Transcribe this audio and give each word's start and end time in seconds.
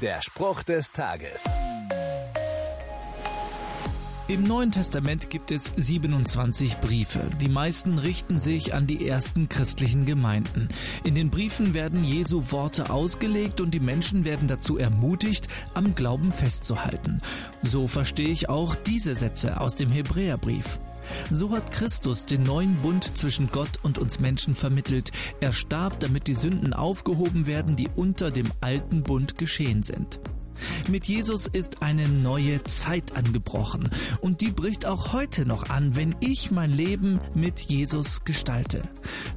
Der 0.00 0.22
Spruch 0.22 0.62
des 0.62 0.92
Tages. 0.92 1.44
Im 4.28 4.44
Neuen 4.44 4.72
Testament 4.72 5.28
gibt 5.28 5.50
es 5.50 5.72
27 5.76 6.78
Briefe. 6.78 7.20
Die 7.38 7.48
meisten 7.48 7.98
richten 7.98 8.38
sich 8.38 8.72
an 8.72 8.86
die 8.86 9.06
ersten 9.06 9.50
christlichen 9.50 10.06
Gemeinden. 10.06 10.68
In 11.04 11.14
den 11.14 11.28
Briefen 11.28 11.74
werden 11.74 12.02
Jesu 12.02 12.50
Worte 12.50 12.88
ausgelegt 12.88 13.60
und 13.60 13.72
die 13.72 13.80
Menschen 13.80 14.24
werden 14.24 14.48
dazu 14.48 14.78
ermutigt, 14.78 15.48
am 15.74 15.94
Glauben 15.94 16.32
festzuhalten. 16.32 17.20
So 17.62 17.86
verstehe 17.86 18.30
ich 18.30 18.48
auch 18.48 18.76
diese 18.76 19.14
Sätze 19.14 19.60
aus 19.60 19.74
dem 19.74 19.90
Hebräerbrief. 19.90 20.80
So 21.30 21.50
hat 21.50 21.72
Christus 21.72 22.26
den 22.26 22.42
neuen 22.42 22.76
Bund 22.76 23.16
zwischen 23.16 23.50
Gott 23.50 23.78
und 23.82 23.98
uns 23.98 24.20
Menschen 24.20 24.54
vermittelt. 24.54 25.12
Er 25.40 25.52
starb, 25.52 26.00
damit 26.00 26.26
die 26.26 26.34
Sünden 26.34 26.72
aufgehoben 26.72 27.46
werden, 27.46 27.76
die 27.76 27.88
unter 27.96 28.30
dem 28.30 28.50
alten 28.60 29.02
Bund 29.02 29.38
geschehen 29.38 29.82
sind. 29.82 30.20
Mit 30.88 31.06
Jesus 31.06 31.46
ist 31.46 31.82
eine 31.82 32.08
neue 32.08 32.62
Zeit 32.64 33.16
angebrochen 33.16 33.88
und 34.20 34.40
die 34.40 34.50
bricht 34.50 34.86
auch 34.86 35.12
heute 35.12 35.46
noch 35.46 35.70
an, 35.70 35.96
wenn 35.96 36.14
ich 36.20 36.50
mein 36.50 36.70
Leben 36.70 37.20
mit 37.34 37.60
Jesus 37.60 38.24
gestalte. 38.24 38.82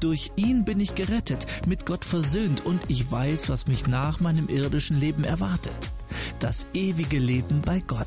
Durch 0.00 0.30
ihn 0.36 0.64
bin 0.64 0.80
ich 0.80 0.94
gerettet, 0.94 1.46
mit 1.66 1.86
Gott 1.86 2.04
versöhnt 2.04 2.64
und 2.64 2.80
ich 2.88 3.10
weiß, 3.10 3.48
was 3.48 3.66
mich 3.66 3.86
nach 3.86 4.20
meinem 4.20 4.48
irdischen 4.48 4.98
Leben 5.00 5.24
erwartet. 5.24 5.90
Das 6.38 6.66
ewige 6.72 7.18
Leben 7.18 7.62
bei 7.62 7.80
Gott. 7.80 8.06